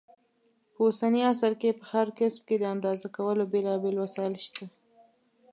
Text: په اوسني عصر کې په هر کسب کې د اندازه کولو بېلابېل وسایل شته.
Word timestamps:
په 0.73 0.79
اوسني 0.87 1.21
عصر 1.31 1.53
کې 1.61 1.77
په 1.79 1.85
هر 1.93 2.07
کسب 2.19 2.41
کې 2.47 2.55
د 2.59 2.63
اندازه 2.73 3.07
کولو 3.17 3.43
بېلابېل 3.53 3.95
وسایل 3.99 4.35
شته. 4.45 4.65